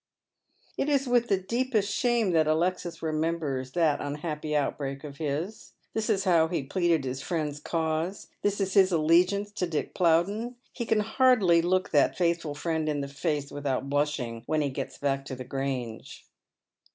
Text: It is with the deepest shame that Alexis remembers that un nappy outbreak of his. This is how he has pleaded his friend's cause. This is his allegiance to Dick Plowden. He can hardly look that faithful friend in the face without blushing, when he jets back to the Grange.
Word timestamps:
It 0.79 0.89
is 0.89 1.07
with 1.07 1.27
the 1.27 1.37
deepest 1.37 1.93
shame 1.93 2.31
that 2.31 2.47
Alexis 2.47 3.03
remembers 3.03 3.73
that 3.73 4.01
un 4.01 4.17
nappy 4.17 4.55
outbreak 4.55 5.03
of 5.03 5.17
his. 5.17 5.73
This 5.93 6.09
is 6.09 6.23
how 6.23 6.47
he 6.47 6.61
has 6.61 6.69
pleaded 6.71 7.05
his 7.05 7.21
friend's 7.21 7.59
cause. 7.59 8.27
This 8.41 8.59
is 8.59 8.73
his 8.73 8.91
allegiance 8.91 9.51
to 9.51 9.67
Dick 9.67 9.93
Plowden. 9.93 10.55
He 10.73 10.87
can 10.87 11.01
hardly 11.01 11.61
look 11.61 11.91
that 11.91 12.17
faithful 12.17 12.55
friend 12.55 12.89
in 12.89 13.01
the 13.01 13.07
face 13.07 13.51
without 13.51 13.91
blushing, 13.91 14.41
when 14.47 14.61
he 14.61 14.71
jets 14.71 14.97
back 14.97 15.23
to 15.25 15.35
the 15.35 15.43
Grange. 15.45 16.25